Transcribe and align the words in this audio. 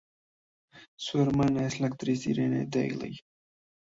Su 0.97 1.21
hermana 1.21 1.67
es 1.67 1.79
la 1.79 1.85
actriz 1.85 2.25
Irene 2.25 2.65
Dailey. 2.67 3.19